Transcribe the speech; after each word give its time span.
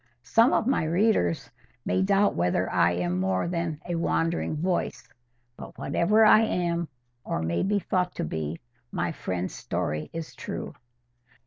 —Some 0.23 0.51
of 0.51 0.65
my 0.65 0.83
readers 0.83 1.51
may 1.85 2.01
doubt 2.01 2.33
whether 2.33 2.67
I 2.71 2.93
am 2.93 3.19
more 3.19 3.47
than 3.47 3.79
"a 3.87 3.93
wandering 3.93 4.57
voice," 4.57 5.07
but 5.57 5.77
whatever 5.77 6.25
I 6.25 6.39
am, 6.41 6.87
or 7.23 7.43
may 7.43 7.61
be 7.61 7.77
thought 7.77 8.15
to 8.15 8.23
be, 8.23 8.59
my 8.91 9.11
friend's 9.11 9.53
story 9.53 10.09
is 10.11 10.33
true. 10.33 10.73